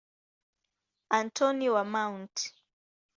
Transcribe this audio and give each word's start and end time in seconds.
Antoni 1.19 1.67
wa 1.73 1.83
Mt. 1.93 2.35